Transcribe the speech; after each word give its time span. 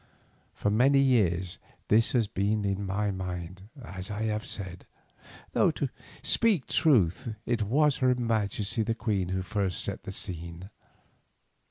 For 0.55 0.71
many 0.71 0.97
years 0.97 1.59
this 1.87 2.13
has 2.13 2.27
been 2.27 2.65
in 2.65 2.87
my 2.87 3.11
mind, 3.11 3.69
as 3.83 4.09
I 4.09 4.23
have 4.23 4.47
said, 4.47 4.87
though 5.51 5.69
to 5.77 5.89
speak 6.23 6.65
truth 6.65 7.35
it 7.45 7.61
was 7.61 7.97
her 7.97 8.15
Majesty 8.15 8.81
the 8.81 8.95
Queen 8.95 9.29
who 9.29 9.43
first 9.43 9.83
set 9.83 10.01
the 10.01 10.11
seed. 10.11 10.71